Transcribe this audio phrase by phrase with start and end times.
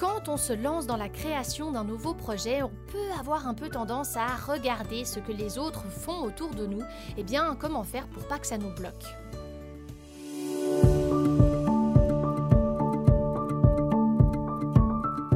[0.00, 3.68] Quand on se lance dans la création d'un nouveau projet, on peut avoir un peu
[3.68, 6.80] tendance à regarder ce que les autres font autour de nous.
[7.18, 9.04] Et bien, comment faire pour pas que ça nous bloque?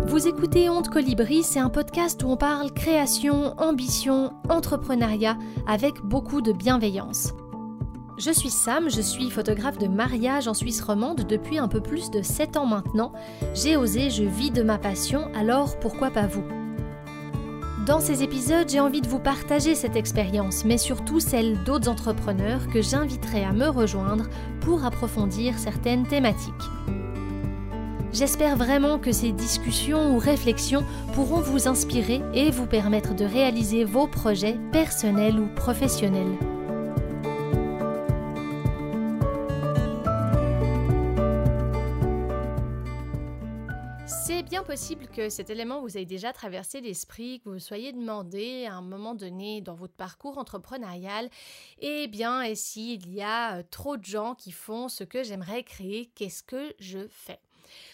[0.06, 5.36] Vous écoutez Honte Colibri, c'est un podcast où on parle création, ambition, entrepreneuriat
[5.66, 7.34] avec beaucoup de bienveillance.
[8.16, 12.12] Je suis Sam, je suis photographe de mariage en Suisse romande depuis un peu plus
[12.12, 13.12] de 7 ans maintenant.
[13.54, 16.44] J'ai osé, je vis de ma passion, alors pourquoi pas vous?
[17.86, 22.68] Dans ces épisodes, j'ai envie de vous partager cette expérience, mais surtout celle d'autres entrepreneurs
[22.68, 24.28] que j'inviterai à me rejoindre
[24.60, 26.54] pour approfondir certaines thématiques.
[28.12, 33.84] J'espère vraiment que ces discussions ou réflexions pourront vous inspirer et vous permettre de réaliser
[33.84, 36.38] vos projets personnels ou professionnels.
[44.64, 48.80] Possible que cet élément vous ait déjà traversé l'esprit, que vous soyez demandé à un
[48.80, 51.28] moment donné dans votre parcours entrepreneurial,
[51.80, 55.64] eh bien, et s'il y a euh, trop de gens qui font ce que j'aimerais
[55.64, 57.40] créer, qu'est-ce que je fais?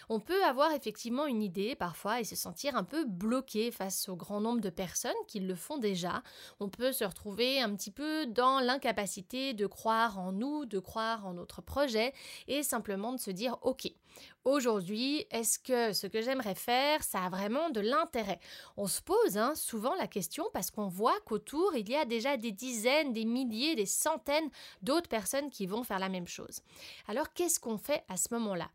[0.09, 4.17] On peut avoir effectivement une idée parfois et se sentir un peu bloqué face au
[4.17, 6.23] grand nombre de personnes qui le font déjà.
[6.59, 11.27] On peut se retrouver un petit peu dans l'incapacité de croire en nous, de croire
[11.27, 12.13] en notre projet
[12.49, 13.93] et simplement de se dire ok,
[14.45, 18.41] aujourd'hui, est-ce que ce que j'aimerais faire, ça a vraiment de l'intérêt?
[18.77, 22.37] On se pose hein, souvent la question parce qu'on voit qu'autour, il y a déjà
[22.37, 24.51] des dizaines, des milliers, des centaines
[24.83, 26.63] d'autres personnes qui vont faire la même chose.
[27.09, 28.71] Alors qu'est-ce qu'on fait à ce moment-là?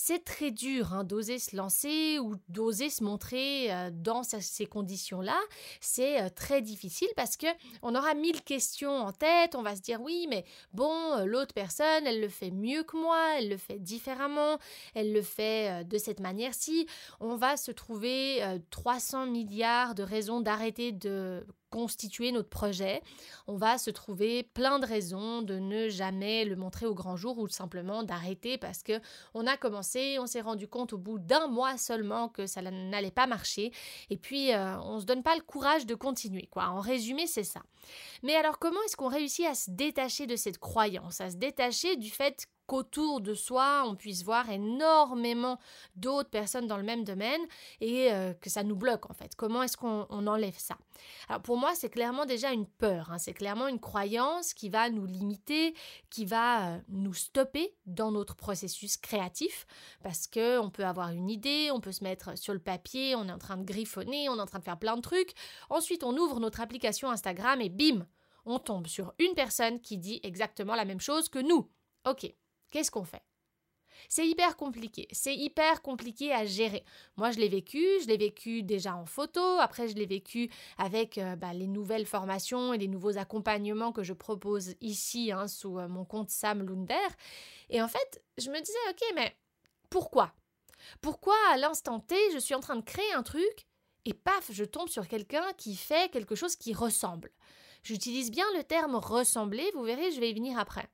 [0.00, 5.36] C'est très dur hein, d'oser se lancer ou d'oser se montrer euh, dans ces conditions-là.
[5.80, 7.48] C'est euh, très difficile parce que
[7.82, 9.56] on aura mille questions en tête.
[9.56, 12.96] On va se dire oui, mais bon, euh, l'autre personne, elle le fait mieux que
[12.96, 14.58] moi, elle le fait différemment,
[14.94, 16.86] elle le fait de cette manière-ci.
[17.18, 23.02] On va se trouver 300 milliards de raisons d'arrêter de constituer notre projet,
[23.46, 27.38] on va se trouver plein de raisons de ne jamais le montrer au grand jour
[27.38, 29.00] ou simplement d'arrêter parce que
[29.34, 33.10] on a commencé, on s'est rendu compte au bout d'un mois seulement que ça n'allait
[33.10, 33.72] pas marcher
[34.10, 36.68] et puis euh, on se donne pas le courage de continuer quoi.
[36.68, 37.62] En résumé, c'est ça.
[38.22, 41.96] Mais alors comment est-ce qu'on réussit à se détacher de cette croyance, à se détacher
[41.96, 45.58] du fait qu'autour de soi, on puisse voir énormément
[45.96, 47.40] d'autres personnes dans le même domaine
[47.80, 49.34] et euh, que ça nous bloque en fait.
[49.34, 50.76] Comment est-ce qu'on enlève ça?
[51.28, 53.18] Alors pour moi, c'est clairement déjà une peur, hein.
[53.18, 55.74] c'est clairement une croyance qui va nous limiter,
[56.10, 59.66] qui va euh, nous stopper dans notre processus créatif
[60.02, 63.28] parce que on peut avoir une idée, on peut se mettre sur le papier, on
[63.28, 65.32] est en train de griffonner, on est en train de faire plein de trucs.
[65.70, 68.06] Ensuite, on ouvre notre application Instagram et bim,
[68.44, 71.70] on tombe sur une personne qui dit exactement la même chose que nous.
[72.04, 72.32] Ok,
[72.70, 73.22] Qu'est-ce qu'on fait?
[74.08, 76.84] C'est hyper compliqué, c'est hyper compliqué à gérer.
[77.16, 81.18] Moi, je l'ai vécu, je l'ai vécu déjà en photo, après je l'ai vécu avec
[81.18, 85.78] euh, bah, les nouvelles formations et les nouveaux accompagnements que je propose ici hein, sous
[85.78, 86.94] euh, mon compte Sam Lunder.
[87.70, 89.36] Et en fait, je me disais, ok, mais
[89.90, 90.32] pourquoi?
[91.00, 93.66] Pourquoi à l'instant T, je suis en train de créer un truc
[94.04, 97.30] et paf, je tombe sur quelqu'un qui fait quelque chose qui ressemble?
[97.82, 100.88] J'utilise bien le terme ressembler, vous verrez, je vais y venir après.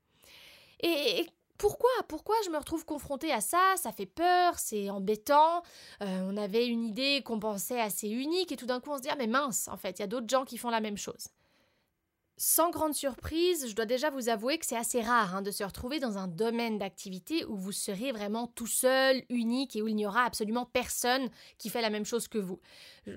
[0.80, 1.26] Et,
[1.58, 3.74] pourquoi Pourquoi je me retrouve confrontée à ça?
[3.76, 5.62] Ça fait peur, c'est embêtant.
[6.02, 9.02] Euh, on avait une idée qu'on pensait assez unique et tout d'un coup on se
[9.02, 10.96] dit ah mais mince, en fait, il y a d'autres gens qui font la même
[10.96, 11.28] chose.
[12.36, 15.62] Sans grande surprise, je dois déjà vous avouer que c'est assez rare hein, de se
[15.62, 19.94] retrouver dans un domaine d'activité où vous serez vraiment tout seul, unique et où il
[19.94, 21.28] n'y aura absolument personne
[21.58, 22.58] qui fait la même chose que vous.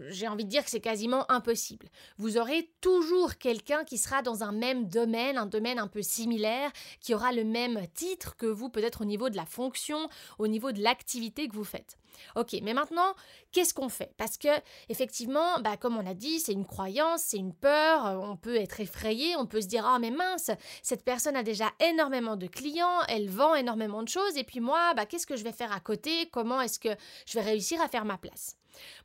[0.09, 1.87] J'ai envie de dire que c'est quasiment impossible.
[2.19, 6.71] Vous aurez toujours quelqu'un qui sera dans un même domaine, un domaine un peu similaire,
[7.01, 10.71] qui aura le même titre que vous, peut-être au niveau de la fonction, au niveau
[10.71, 11.97] de l'activité que vous faites.
[12.35, 13.13] Ok, mais maintenant,
[13.51, 14.13] qu'est-ce qu'on fait?
[14.17, 14.49] Parce que,
[14.89, 18.55] effectivement, bah, comme on a dit, c'est une croyance, c'est une peur, euh, on peut
[18.55, 20.51] être effrayé, on peut se dire Ah, mais mince,
[20.81, 24.93] cette personne a déjà énormément de clients, elle vend énormément de choses, et puis moi,
[24.95, 26.29] bah, qu'est-ce que je vais faire à côté?
[26.31, 26.89] Comment est-ce que
[27.25, 28.55] je vais réussir à faire ma place?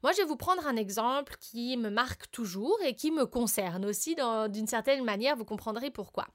[0.03, 3.85] Moi, je vais vous prendre un exemple qui me marque toujours et qui me concerne
[3.85, 4.17] aussi
[4.51, 6.27] d'une certaine manière, vous comprendrez pourquoi.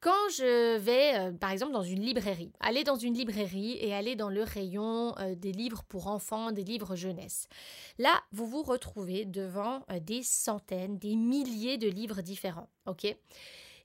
[0.00, 4.16] Quand je vais, euh, par exemple, dans une librairie, aller dans une librairie et aller
[4.16, 7.48] dans le rayon euh, des livres pour enfants, des livres jeunesse,
[7.98, 13.16] là, vous vous retrouvez devant euh, des centaines, des milliers de livres différents, ok?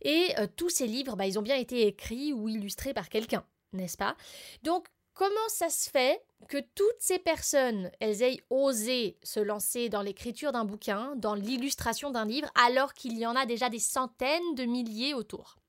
[0.03, 3.97] Et tous ces livres, bah, ils ont bien été écrits ou illustrés par quelqu'un, n'est-ce
[3.97, 4.15] pas?
[4.63, 10.01] Donc, Comment ça se fait que toutes ces personnes, elles aient osé se lancer dans
[10.01, 14.55] l'écriture d'un bouquin, dans l'illustration d'un livre, alors qu'il y en a déjà des centaines
[14.55, 15.60] de milliers autour?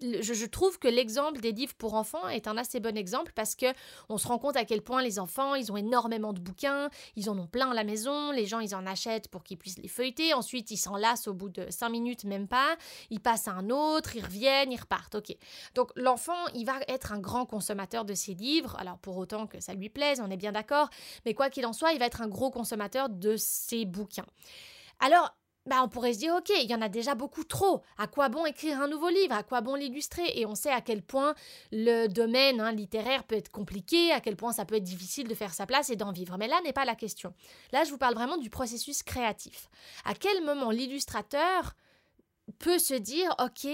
[0.00, 3.66] Je, trouve que l'exemple des livres pour enfants est un assez bon exemple parce que
[4.08, 7.30] on se rend compte à quel point les enfants, ils ont énormément de bouquins, ils
[7.30, 9.88] en ont plein à la maison, les gens ils en achètent pour qu'ils puissent les
[9.88, 12.76] feuilleter, ensuite ils s'en lassent au bout de cinq minutes même pas,
[13.10, 15.14] ils passent à un autre, ils reviennent, ils repartent.
[15.16, 15.36] OK.
[15.74, 19.60] Donc l'enfant, il va être un grand consommateur de ces livres, alors pour autant que
[19.60, 20.88] ça lui plaise, on est bien d'accord,
[21.24, 24.26] mais quoi qu'il en soit, il va être un gros consommateur de ces bouquins.
[25.00, 25.34] Alors,
[25.66, 27.82] bah, on pourrait se dire, ok, il y en a déjà beaucoup trop.
[27.96, 29.34] À quoi bon écrire un nouveau livre?
[29.34, 30.30] À quoi bon l'illustrer?
[30.34, 31.34] Et on sait à quel point
[31.72, 35.34] le domaine hein, littéraire peut être compliqué, à quel point ça peut être difficile de
[35.34, 36.36] faire sa place et d'en vivre.
[36.38, 37.32] Mais là n'est pas la question.
[37.72, 39.70] Là, je vous parle vraiment du processus créatif.
[40.04, 41.74] À quel moment l'illustrateur
[42.58, 43.66] peut se dire, ok,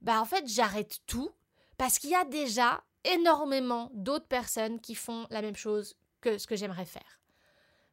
[0.00, 1.30] bah en fait, j'arrête tout
[1.78, 6.46] parce qu'il y a déjà énormément d'autres personnes qui font la même chose que ce
[6.46, 7.19] que j'aimerais faire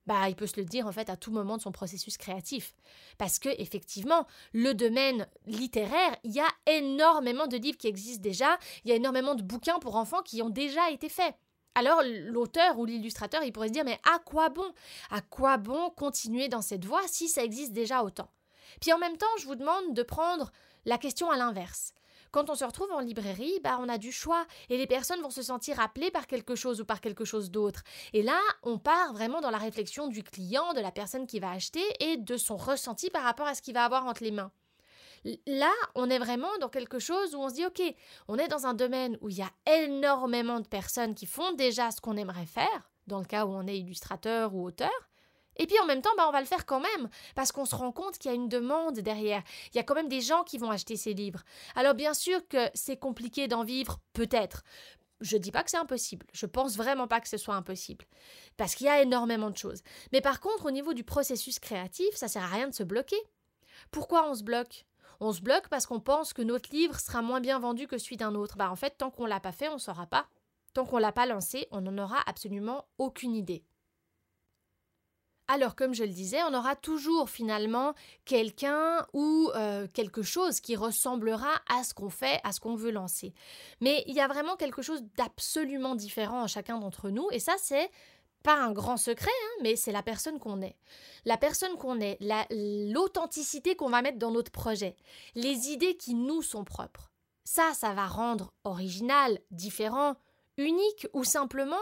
[0.08, 2.74] bah, il peut se le dire en fait à tout moment de son processus créatif.
[3.18, 8.58] Parce que effectivement, le domaine littéraire, il y a énormément de livres qui existent déjà,
[8.84, 11.36] il y a énormément de bouquins pour enfants qui ont déjà été faits.
[11.76, 14.74] Alors l'auteur ou l'illustrateur, il pourrait se dire mais à quoi bon?
[15.12, 18.32] À quoi bon continuer dans cette voie si ça existe déjà autant?
[18.82, 20.52] Puis en même temps, je vous demande de prendre
[20.86, 21.94] la question à l'inverse.
[22.38, 25.32] Quand on se retrouve en librairie, bah, on a du choix et les personnes vont
[25.32, 27.82] se sentir appelées par quelque chose ou par quelque chose d'autre.
[28.14, 31.50] Et là, on part vraiment dans la réflexion du client, de la personne qui va
[31.50, 34.52] acheter et de son ressenti par rapport à ce qu'il va avoir entre les mains.
[35.48, 37.82] Là, on est vraiment dans quelque chose où on se dit, OK,
[38.28, 39.50] on est dans un domaine où il y a
[39.84, 43.66] énormément de personnes qui font déjà ce qu'on aimerait faire, dans le cas où on
[43.66, 45.10] est illustrateur ou auteur,
[45.58, 47.76] et puis en même temps, bah, on va le faire quand même, parce qu'on se
[47.76, 49.44] rend compte qu'il y a une demande derrière.
[49.74, 51.44] Il y a quand même des gens qui vont acheter ces livres.
[51.76, 54.64] Alors bien sûr que c'est compliqué d'en vivre, peut-être.
[55.20, 56.28] Je ne dis pas que c'est impossible.
[56.32, 58.06] Je pense vraiment pas que ce soit impossible.
[58.56, 59.82] Parce qu'il y a énormément de choses.
[60.12, 63.18] Mais par contre, au niveau du processus créatif, ça sert à rien de se bloquer.
[63.92, 64.86] Pourquoi on se bloque?
[65.20, 68.18] On se bloque parce qu'on pense que notre livre sera moins bien vendu que celui
[68.18, 68.58] d'un autre.
[68.58, 70.28] Bah en fait, tant qu'on l'a pas fait, on ne saura pas.
[70.74, 73.64] Tant qu'on l'a pas lancé, on n'en aura absolument aucune idée.
[75.50, 77.94] Alors, comme je le disais, on aura toujours finalement
[78.26, 82.92] quelqu'un ou euh, quelque chose qui ressemblera à ce qu'on fait, à ce qu'on veut
[82.92, 83.34] lancer.
[83.80, 87.56] Mais il y a vraiment quelque chose d'absolument différent en chacun d'entre nous, et ça,
[87.58, 87.90] c'est
[88.44, 90.76] pas un grand secret, hein, mais c'est la personne qu'on est.
[91.26, 92.18] La personne qu'on est,
[92.92, 94.96] l'authenticité qu'on va mettre dans notre projet,
[95.36, 97.10] les idées qui nous sont propres.
[97.46, 100.16] Ça, ça va rendre original, différent,
[100.58, 101.76] unique ou simplement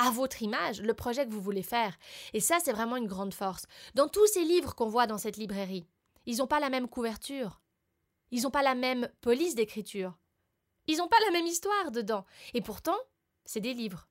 [0.00, 1.96] à votre image le projet que vous voulez faire.
[2.32, 3.66] Et ça, c'est vraiment une grande force.
[3.94, 5.86] Dans tous ces livres qu'on voit dans cette librairie,
[6.24, 7.60] ils n'ont pas la même couverture.
[8.30, 10.16] Ils n'ont pas la même police d'écriture.
[10.86, 12.24] Ils n'ont pas la même histoire dedans.
[12.54, 12.96] Et pourtant,
[13.44, 14.08] c'est des livres.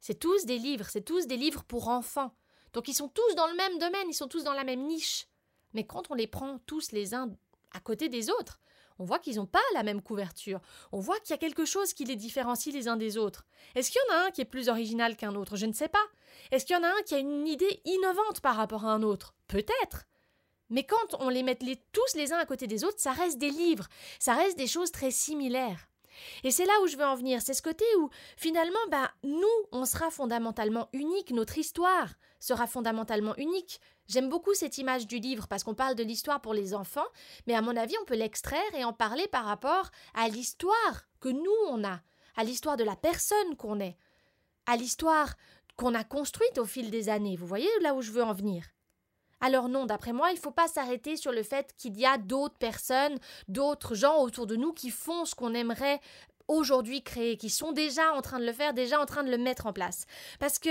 [0.00, 2.34] C'est tous des livres, c'est tous des livres pour enfants.
[2.72, 5.26] Donc ils sont tous dans le même domaine, ils sont tous dans la même niche.
[5.72, 7.30] Mais quand on les prend tous les uns
[7.72, 8.60] à côté des autres,
[8.98, 10.60] on voit qu'ils n'ont pas la même couverture.
[10.92, 13.46] On voit qu'il y a quelque chose qui les différencie les uns des autres.
[13.74, 15.56] Est-ce qu'il y en a un qui est plus original qu'un autre?
[15.56, 16.04] Je ne sais pas.
[16.50, 19.02] Est-ce qu'il y en a un qui a une idée innovante par rapport à un
[19.02, 19.34] autre?
[19.46, 20.06] Peut-être.
[20.70, 21.58] Mais quand on les met
[21.92, 24.92] tous les uns à côté des autres, ça reste des livres, ça reste des choses
[24.92, 25.88] très similaires.
[26.44, 29.46] Et c'est là où je veux en venir, c'est ce côté où finalement, bah, nous,
[29.72, 35.46] on sera fondamentalement unique, notre histoire sera fondamentalement unique, J'aime beaucoup cette image du livre
[35.48, 37.06] parce qu'on parle de l'histoire pour les enfants,
[37.46, 41.28] mais à mon avis, on peut l'extraire et en parler par rapport à l'histoire que
[41.28, 42.00] nous, on a,
[42.36, 43.98] à l'histoire de la personne qu'on est,
[44.66, 45.34] à l'histoire
[45.76, 47.36] qu'on a construite au fil des années.
[47.36, 48.64] Vous voyez là où je veux en venir?
[49.40, 52.18] Alors non, d'après moi, il ne faut pas s'arrêter sur le fait qu'il y a
[52.18, 56.00] d'autres personnes, d'autres gens autour de nous qui font ce qu'on aimerait
[56.48, 59.38] aujourd'hui créer, qui sont déjà en train de le faire, déjà en train de le
[59.38, 60.06] mettre en place.
[60.40, 60.70] Parce que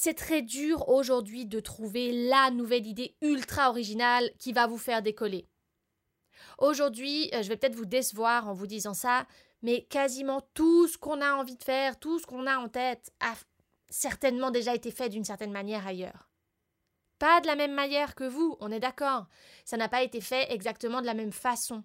[0.00, 5.02] c'est très dur aujourd'hui de trouver la nouvelle idée ultra originale qui va vous faire
[5.02, 5.48] décoller.
[6.58, 9.26] Aujourd'hui, euh, je vais peut-être vous décevoir en vous disant ça,
[9.60, 13.12] mais quasiment tout ce qu'on a envie de faire, tout ce qu'on a en tête,
[13.18, 13.34] a
[13.90, 16.30] certainement déjà été fait d'une certaine manière ailleurs.
[17.18, 19.26] Pas de la même manière que vous, on est d'accord.
[19.64, 21.82] Ça n'a pas été fait exactement de la même façon.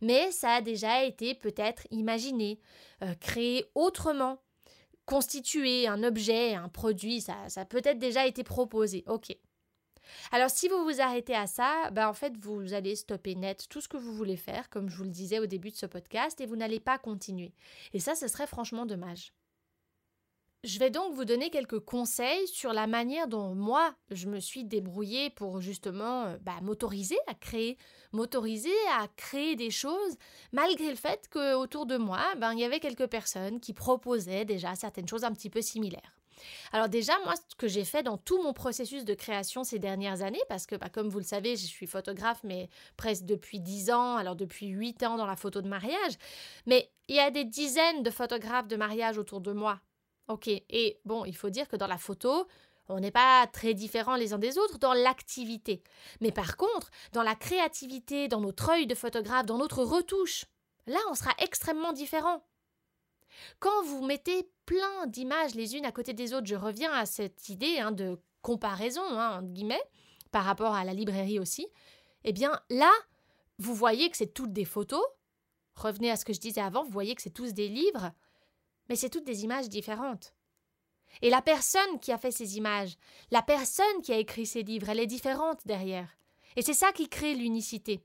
[0.00, 2.58] Mais ça a déjà été peut-être imaginé,
[3.02, 4.42] euh, créé autrement,
[5.12, 9.04] constituer un objet, un produit, ça, ça a peut-être déjà été proposé.
[9.06, 9.36] Ok.
[10.30, 13.82] Alors si vous vous arrêtez à ça, ben en fait vous allez stopper net tout
[13.82, 16.40] ce que vous voulez faire, comme je vous le disais au début de ce podcast,
[16.40, 17.52] et vous n'allez pas continuer.
[17.92, 19.34] Et ça, ce serait franchement dommage.
[20.64, 24.62] Je vais donc vous donner quelques conseils sur la manière dont moi je me suis
[24.62, 27.76] débrouillée pour justement euh, bah, m'autoriser à créer,
[28.12, 30.16] m'autoriser à créer des choses
[30.52, 34.76] malgré le fait qu'autour de moi, ben, il y avait quelques personnes qui proposaient déjà
[34.76, 36.16] certaines choses un petit peu similaires.
[36.72, 40.22] Alors déjà, moi, ce que j'ai fait dans tout mon processus de création ces dernières
[40.22, 43.90] années, parce que bah, comme vous le savez, je suis photographe, mais presque depuis 10
[43.90, 46.12] ans, alors depuis 8 ans dans la photo de mariage,
[46.66, 49.80] mais il y a des dizaines de photographes de mariage autour de moi.
[50.28, 52.46] Ok, et bon, il faut dire que dans la photo,
[52.88, 55.82] on n'est pas très différents les uns des autres dans l'activité.
[56.20, 60.46] Mais par contre, dans la créativité, dans notre œil de photographe, dans notre retouche,
[60.86, 62.44] là, on sera extrêmement différents.
[63.60, 67.48] Quand vous mettez plein d'images les unes à côté des autres, je reviens à cette
[67.48, 69.82] idée hein, de comparaison, hein, entre guillemets,
[70.30, 71.66] par rapport à la librairie aussi,
[72.24, 72.90] eh bien là,
[73.58, 75.04] vous voyez que c'est toutes des photos.
[75.74, 78.12] Revenez à ce que je disais avant, vous voyez que c'est tous des livres,
[78.88, 80.34] mais c'est toutes des images différentes.
[81.20, 82.96] Et la personne qui a fait ces images,
[83.30, 86.08] la personne qui a écrit ces livres, elle est différente derrière.
[86.56, 88.02] Et c'est ça qui crée l'unicité.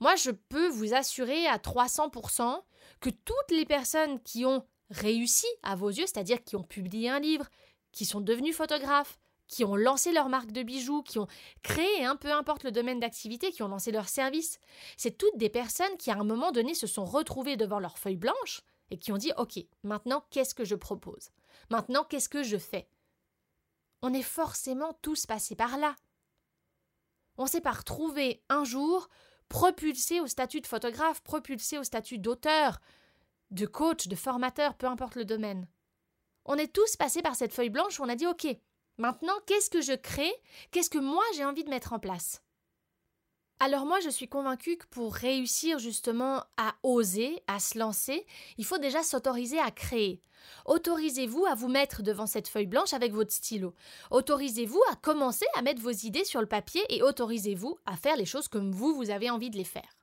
[0.00, 2.60] Moi, je peux vous assurer à 300%
[3.00, 7.20] que toutes les personnes qui ont réussi à vos yeux, c'est-à-dire qui ont publié un
[7.20, 7.48] livre,
[7.92, 11.28] qui sont devenus photographes, qui ont lancé leur marque de bijoux, qui ont
[11.62, 14.58] créé, hein, peu importe le domaine d'activité, qui ont lancé leur service,
[14.96, 18.16] c'est toutes des personnes qui à un moment donné se sont retrouvées devant leur feuille
[18.16, 18.62] blanche
[18.94, 21.30] et qui ont dit OK, maintenant qu'est-ce que je propose?
[21.68, 22.88] Maintenant qu'est-ce que je fais?
[24.02, 25.96] On est forcément tous passés par là.
[27.36, 29.08] On s'est pas retrouvé un jour
[29.48, 32.80] propulsé au statut de photographe, propulsé au statut d'auteur,
[33.50, 35.66] de coach, de formateur, peu importe le domaine.
[36.44, 38.46] On est tous passés par cette feuille blanche où on a dit OK,
[38.98, 40.32] maintenant qu'est-ce que je crée?
[40.70, 42.43] Qu'est-ce que moi j'ai envie de mettre en place?
[43.60, 48.26] Alors moi, je suis convaincue que pour réussir justement à oser, à se lancer,
[48.58, 50.20] il faut déjà s'autoriser à créer.
[50.66, 53.74] Autorisez-vous à vous mettre devant cette feuille blanche avec votre stylo.
[54.10, 58.26] Autorisez-vous à commencer à mettre vos idées sur le papier et autorisez-vous à faire les
[58.26, 59.96] choses comme vous, vous avez envie de les faire.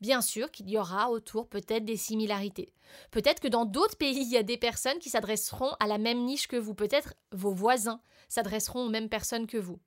[0.00, 2.72] Bien sûr qu'il y aura autour peut-être des similarités.
[3.10, 6.24] Peut-être que dans d'autres pays, il y a des personnes qui s'adresseront à la même
[6.24, 6.74] niche que vous.
[6.74, 9.80] Peut-être vos voisins s'adresseront aux mêmes personnes que vous.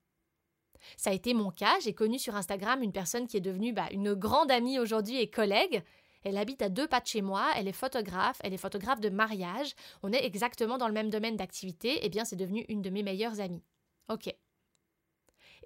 [0.98, 1.76] Ça a été mon cas.
[1.82, 5.30] J'ai connu sur Instagram une personne qui est devenue bah, une grande amie aujourd'hui et
[5.30, 5.84] collègue.
[6.24, 9.10] Elle habite à deux pas de chez moi, elle est photographe, elle est photographe de
[9.10, 9.74] mariage.
[10.04, 12.00] On est exactement dans le même domaine d'activité.
[12.02, 13.64] Eh bien, c'est devenu une de mes meilleures amies.
[14.10, 14.34] Ok.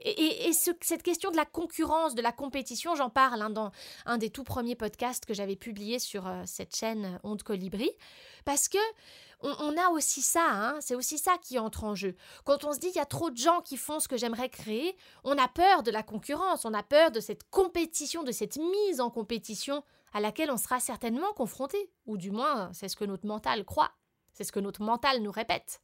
[0.02, 3.72] Et, cette question de la concurrence, de la compétition, j'en parle hein, dans
[4.06, 7.90] un des tout premiers podcasts que j'avais publié sur euh, cette chaîne Honte Colibri,
[8.46, 8.78] parce que
[9.42, 12.16] on, a aussi ça, hein, c'est aussi ça qui entre en jeu.
[12.44, 14.50] Quand on se dit qu'il y a trop de gens qui font ce que j'aimerais
[14.50, 18.58] créer, on a peur de la concurrence, on a peur de cette compétition, de cette
[18.58, 23.06] mise en compétition à laquelle on sera certainement confronté, ou du moins c'est ce que
[23.06, 23.92] notre mental croit,
[24.34, 25.82] c'est ce que notre mental nous répète.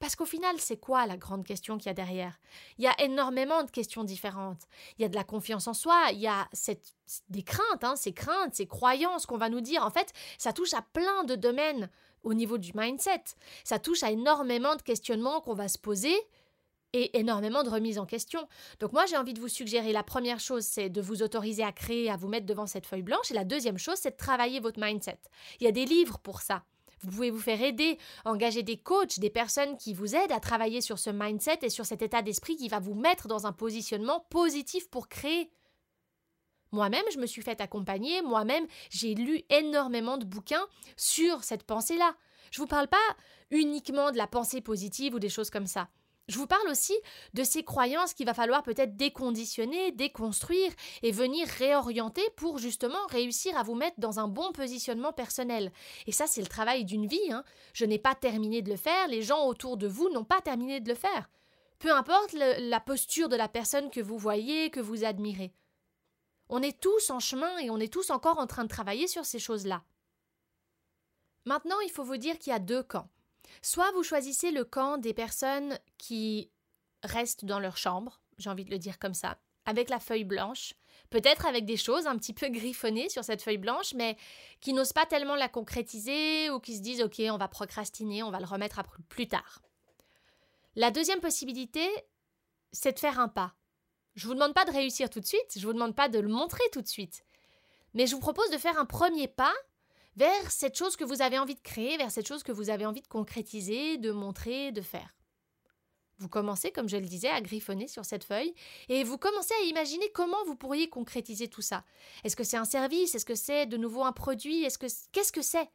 [0.00, 2.40] Parce qu'au final, c'est quoi la grande question qu'il y a derrière?
[2.78, 4.62] Il y a énormément de questions différentes.
[4.98, 6.48] Il y a de la confiance en soi, il y a
[7.28, 9.84] des craintes, hein, ces craintes, ces croyances qu'on va nous dire.
[9.84, 11.90] En fait, ça touche à plein de domaines
[12.22, 13.22] au niveau du mindset.
[13.64, 16.14] Ça touche à énormément de questionnements qu'on va se poser
[16.92, 18.46] et énormément de remises en question.
[18.80, 21.72] Donc moi j'ai envie de vous suggérer la première chose c'est de vous autoriser à
[21.72, 24.60] créer, à vous mettre devant cette feuille blanche et la deuxième chose c'est de travailler
[24.60, 25.18] votre mindset.
[25.60, 26.64] Il y a des livres pour ça.
[27.02, 30.82] Vous pouvez vous faire aider, engager des coachs, des personnes qui vous aident à travailler
[30.82, 34.26] sur ce mindset et sur cet état d'esprit qui va vous mettre dans un positionnement
[34.28, 35.50] positif pour créer.
[36.72, 42.14] Moi-même, je me suis fait accompagner, moi-même, j'ai lu énormément de bouquins sur cette pensée-là.
[42.50, 42.96] Je ne vous parle pas
[43.50, 45.88] uniquement de la pensée positive ou des choses comme ça.
[46.30, 46.94] Je vous parle aussi
[47.34, 50.70] de ces croyances qu'il va falloir peut-être déconditionner, déconstruire
[51.02, 55.72] et venir réorienter pour justement réussir à vous mettre dans un bon positionnement personnel.
[56.06, 57.32] Et ça, c'est le travail d'une vie.
[57.32, 57.42] Hein.
[57.72, 60.78] Je n'ai pas terminé de le faire, les gens autour de vous n'ont pas terminé
[60.78, 61.28] de le faire.
[61.80, 65.52] Peu importe la posture de la personne que vous voyez, que vous admirez.
[66.52, 69.24] On est tous en chemin et on est tous encore en train de travailler sur
[69.24, 69.84] ces choses-là.
[71.44, 73.08] Maintenant, il faut vous dire qu'il y a deux camps.
[73.62, 76.50] Soit vous choisissez le camp des personnes qui
[77.04, 80.74] restent dans leur chambre, j'ai envie de le dire comme ça, avec la feuille blanche,
[81.08, 84.16] peut-être avec des choses un petit peu griffonnées sur cette feuille blanche, mais
[84.60, 88.32] qui n'osent pas tellement la concrétiser ou qui se disent ok, on va procrastiner, on
[88.32, 89.62] va le remettre plus tard.
[90.74, 91.88] La deuxième possibilité,
[92.72, 93.54] c'est de faire un pas.
[94.20, 96.10] Je ne vous demande pas de réussir tout de suite, je ne vous demande pas
[96.10, 97.24] de le montrer tout de suite,
[97.94, 99.54] mais je vous propose de faire un premier pas
[100.14, 102.84] vers cette chose que vous avez envie de créer, vers cette chose que vous avez
[102.84, 105.16] envie de concrétiser, de montrer, de faire.
[106.18, 108.52] Vous commencez, comme je le disais, à griffonner sur cette feuille
[108.90, 111.82] et vous commencez à imaginer comment vous pourriez concrétiser tout ça.
[112.22, 113.14] Est-ce que c'est un service?
[113.14, 114.64] Est-ce que c'est de nouveau un produit?
[114.64, 115.70] Est-ce que qu'est-ce que c'est?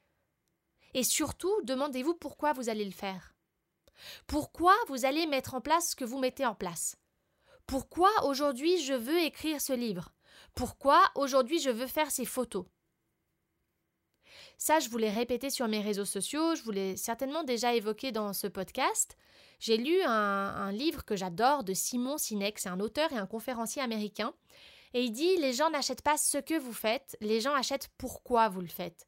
[0.93, 3.33] Et surtout, demandez-vous pourquoi vous allez le faire.
[4.27, 6.95] Pourquoi vous allez mettre en place ce que vous mettez en place?
[7.67, 10.12] Pourquoi aujourd'hui je veux écrire ce livre?
[10.53, 12.65] Pourquoi aujourd'hui je veux faire ces photos?
[14.57, 15.10] Ça, je vous l'ai
[15.50, 19.17] sur mes réseaux sociaux, je vous certainement déjà évoqué dans ce podcast.
[19.60, 23.25] J'ai lu un, un, livre que j'adore de Simon Sinek, c'est un auteur et un
[23.25, 24.34] conférencier américain.
[24.93, 28.48] Et il dit Les gens n'achètent pas ce que vous faites, les gens achètent pourquoi
[28.48, 29.07] vous le faites.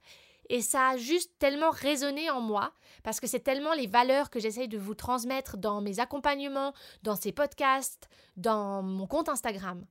[0.50, 2.74] Et ça a juste tellement résonné en moi,
[3.04, 6.74] parce que c'est tellement les valeurs que j'essaye de vous transmettre dans mes accompagnements,
[7.04, 9.86] dans ces podcasts, dans mon compte Instagram.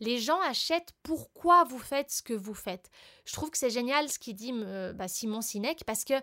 [0.00, 2.90] Les gens achètent pourquoi vous faites ce que vous faites.
[3.24, 4.52] Je trouve que c'est génial ce qu'il dit
[4.94, 6.14] bah, Simon Sinek parce que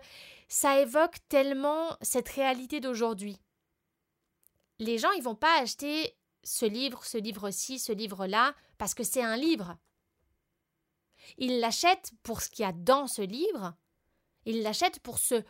[0.48, 3.40] ça évoque tellement cette réalité d'aujourd'hui.
[4.78, 9.22] Les gens, ils vont pas acheter ce livre, ce livre-ci, ce livre-là parce que c'est
[9.22, 9.76] un livre.
[11.38, 13.74] Ils l'achètent pour ce qu'il y a dans ce livre.
[14.44, 15.42] Ils l'achètent pour ce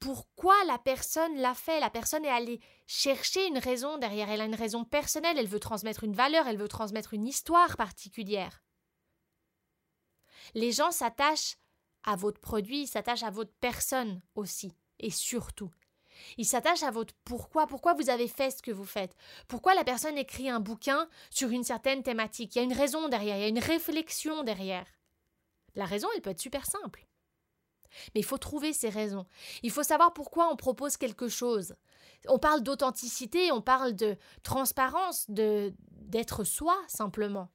[0.00, 1.80] pourquoi la personne l'a fait.
[1.80, 4.30] La personne est allée chercher une raison derrière.
[4.30, 7.76] Elle a une raison personnelle, elle veut transmettre une valeur, elle veut transmettre une histoire
[7.76, 8.62] particulière.
[10.54, 11.56] Les gens s'attachent
[12.04, 15.70] à votre produit, ils s'attachent à votre personne aussi, et surtout.
[16.36, 19.14] Ils s'attachent à votre pourquoi, pourquoi vous avez fait ce que vous faites,
[19.46, 22.54] pourquoi la personne écrit un bouquin sur une certaine thématique?
[22.54, 24.86] Il y a une raison derrière, il y a une réflexion derrière.
[25.74, 27.06] La raison, elle peut être super simple.
[28.14, 29.26] Mais il faut trouver ces raisons.
[29.62, 31.74] Il faut savoir pourquoi on propose quelque chose.
[32.28, 37.50] On parle d'authenticité, on parle de transparence, de d'être soi simplement.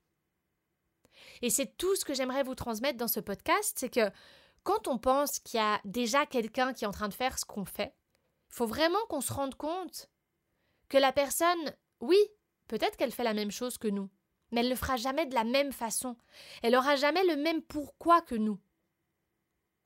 [1.42, 4.12] Et c'est tout ce que j'aimerais vous transmettre dans ce podcast, c'est que
[4.64, 7.46] quand on pense qu'il y a déjà quelqu'un qui est en train de faire ce
[7.46, 7.94] qu'on fait,
[8.50, 10.10] il faut vraiment qu'on se rende compte
[10.90, 12.18] que la personne, oui,
[12.68, 14.10] peut-être qu'elle fait la même chose que nous,
[14.54, 16.16] mais elle ne le fera jamais de la même façon.
[16.62, 18.60] Elle n'aura jamais le même pourquoi que nous.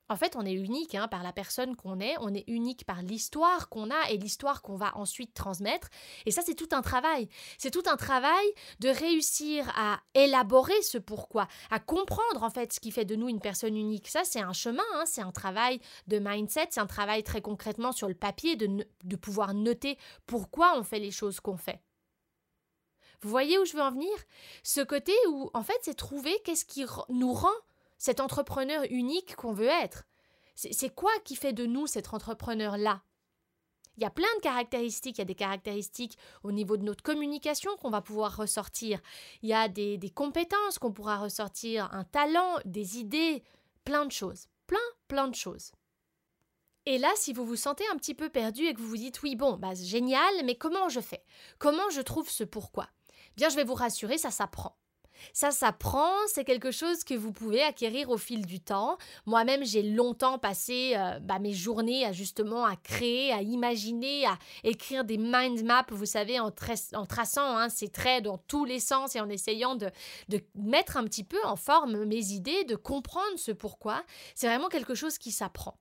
[0.09, 3.01] En fait, on est unique hein, par la personne qu'on est, on est unique par
[3.01, 5.89] l'histoire qu'on a et l'histoire qu'on va ensuite transmettre.
[6.25, 7.27] Et ça, c'est tout un travail.
[7.57, 8.45] C'est tout un travail
[8.79, 13.27] de réussir à élaborer ce pourquoi, à comprendre en fait ce qui fait de nous
[13.27, 14.07] une personne unique.
[14.07, 17.91] Ça, c'est un chemin, hein, c'est un travail de mindset, c'est un travail très concrètement
[17.91, 21.81] sur le papier de, de pouvoir noter pourquoi on fait les choses qu'on fait.
[23.21, 24.12] Vous voyez où je veux en venir?
[24.63, 27.50] Ce côté où, en fait, c'est trouver qu'est-ce qui nous rend
[27.97, 30.03] cet entrepreneur unique qu'on veut être.
[30.55, 33.01] C'est quoi qui fait de nous cet entrepreneur-là?
[33.97, 35.17] Il y a plein de caractéristiques.
[35.17, 39.01] Il y a des caractéristiques au niveau de notre communication qu'on va pouvoir ressortir.
[39.42, 43.44] Il y a des, compétences qu'on pourra ressortir, un talent, des idées,
[43.83, 44.48] plein de choses.
[44.68, 45.72] Plein, plein de choses.
[46.85, 49.22] Et là, si vous vous sentez un petit peu perdu et que vous vous dites
[49.24, 51.24] oui, bon, bah génial, mais comment je fais?
[51.57, 52.87] Comment je trouve ce pourquoi?
[53.37, 54.75] Bien, je vais vous rassurer, ça s'apprend.
[55.33, 58.97] Ça s'apprend, c'est quelque chose que vous pouvez acquérir au fil du temps.
[59.25, 64.37] Moi-même, j'ai longtemps passé euh, bah, mes journées à justement à créer, à imaginer, à
[64.63, 69.15] écrire des mind maps, vous savez, en, traçant hein, ces traits dans tous les sens
[69.15, 69.89] et en essayant de,
[70.29, 74.03] de mettre un petit peu en forme mes idées, de comprendre ce pourquoi.
[74.35, 75.77] C'est vraiment quelque chose qui s'apprend.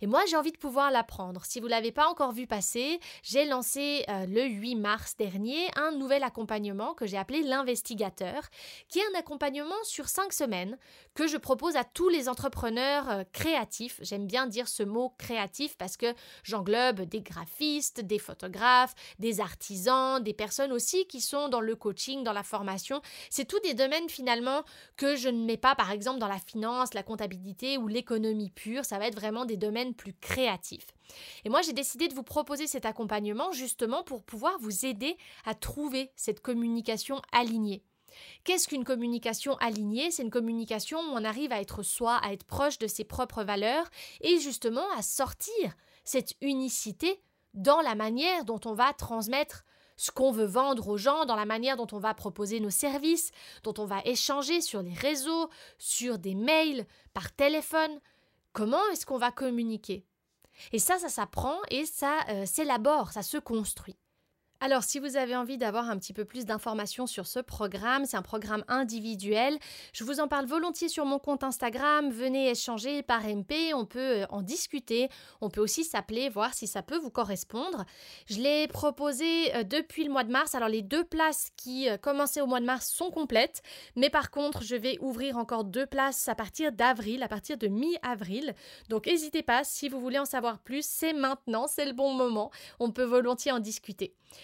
[0.00, 1.44] Et moi, j'ai envie de pouvoir l'apprendre.
[1.44, 5.68] Si vous ne l'avez pas encore vu passer, j'ai lancé euh, le 8 mars dernier
[5.76, 8.42] un nouvel accompagnement que j'ai appelé l'investigateur,
[8.88, 10.78] qui est un accompagnement sur 5 semaines
[11.14, 14.00] que je propose à tous les entrepreneurs euh, créatifs.
[14.02, 20.22] J'aime bien dire ce mot créatif parce que j'englobe des graphistes, des photographes, des artisans,
[20.22, 23.00] des personnes aussi qui sont dans le coaching, dans la formation.
[23.30, 24.62] C'est tous des domaines finalement
[24.96, 28.84] que je ne mets pas par exemple dans la finance, la comptabilité ou l'économie pure.
[28.84, 30.86] Ça va être vraiment des domaines plus créatifs.
[31.44, 35.54] Et moi, j'ai décidé de vous proposer cet accompagnement justement pour pouvoir vous aider à
[35.54, 37.82] trouver cette communication alignée.
[38.44, 40.10] Qu'est-ce qu'une communication alignée?
[40.10, 43.44] C'est une communication où on arrive à être soi, à être proche de ses propres
[43.44, 43.88] valeurs
[44.20, 47.20] et justement à sortir cette unicité
[47.54, 49.64] dans la manière dont on va transmettre
[49.96, 53.32] ce qu'on veut vendre aux gens, dans la manière dont on va proposer nos services,
[53.64, 58.00] dont on va échanger sur les réseaux, sur des mails, par téléphone.
[58.52, 60.06] Comment est-ce qu'on va communiquer?
[60.72, 63.96] Et ça, ça s'apprend et ça euh, s'élabore, ça se construit.
[64.60, 68.16] Alors, si vous avez envie d'avoir un petit peu plus d'informations sur ce programme, c'est
[68.16, 69.56] un programme individuel.
[69.92, 72.10] Je vous en parle volontiers sur mon compte Instagram.
[72.10, 75.10] Venez échanger par MP, on peut euh, en discuter.
[75.40, 77.84] On peut aussi s'appeler, voir si ça peut vous correspondre.
[78.26, 80.56] Je l'ai proposé euh, depuis le mois de mars.
[80.56, 83.62] Alors, les deux places qui euh, commençaient au mois de mars sont complètes.
[83.94, 87.68] Mais par contre, je vais ouvrir encore deux places à partir d'avril, à partir de
[87.68, 88.56] mi-avril.
[88.88, 92.50] Donc, n'hésitez pas, si vous voulez en savoir plus, c'est maintenant, c'est le bon moment.
[92.80, 94.16] On peut volontiers en discuter.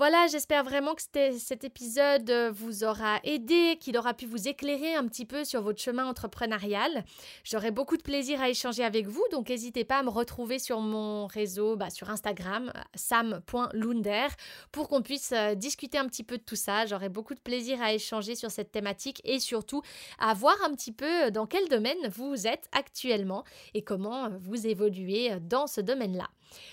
[0.00, 1.02] Voilà, j'espère vraiment que
[1.36, 5.78] cet épisode vous aura aidé, qu'il aura pu vous éclairer un petit peu sur votre
[5.78, 7.04] chemin entrepreneurial.
[7.44, 10.80] J'aurai beaucoup de plaisir à échanger avec vous, donc n'hésitez pas à me retrouver sur
[10.80, 14.28] mon réseau, bah, sur Instagram, sam.lunder,
[14.72, 16.86] pour qu'on puisse euh, discuter un petit peu de tout ça.
[16.86, 19.82] J'aurai beaucoup de plaisir à échanger sur cette thématique et surtout
[20.18, 25.38] à voir un petit peu dans quel domaine vous êtes actuellement et comment vous évoluez
[25.42, 26.30] dans ce domaine-là.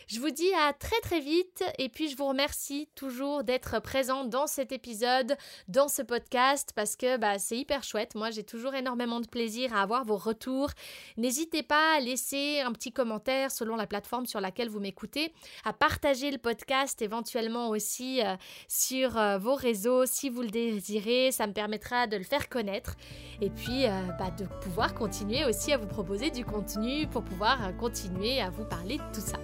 [0.07, 2.87] Je vous dis à très très vite et puis je vous remercie
[3.17, 5.35] d'être présent dans cet épisode,
[5.67, 8.13] dans ce podcast parce que bah, c'est hyper chouette.
[8.15, 10.69] Moi j'ai toujours énormément de plaisir à avoir vos retours.
[11.17, 15.33] N'hésitez pas à laisser un petit commentaire selon la plateforme sur laquelle vous m'écoutez,
[15.65, 18.35] à partager le podcast éventuellement aussi euh,
[18.67, 21.31] sur euh, vos réseaux si vous le désirez.
[21.31, 22.95] Ça me permettra de le faire connaître
[23.41, 27.75] et puis euh, bah, de pouvoir continuer aussi à vous proposer du contenu pour pouvoir
[27.77, 29.37] continuer à vous parler de tout ça.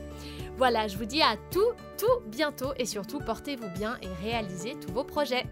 [0.57, 4.93] Voilà, je vous dis à tout, tout bientôt et surtout portez-vous bien et réalisez tous
[4.93, 5.45] vos projets.